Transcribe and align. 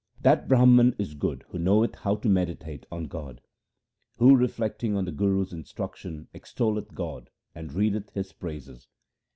That 0.21 0.47
Brahman 0.47 0.95
is 0.97 1.13
good 1.13 1.43
who 1.49 1.59
knoweth 1.59 1.93
how 1.93 2.15
to 2.15 2.27
meditate 2.27 2.87
on 2.91 3.05
God; 3.05 3.39
Who 4.17 4.35
reflecting 4.35 4.95
on 4.97 5.05
the 5.05 5.11
Guru's 5.11 5.53
instruction 5.53 6.27
extolleth 6.33 6.95
God 6.95 7.29
and 7.53 7.71
readeth 7.71 8.09
His 8.09 8.33
praises. 8.33 8.87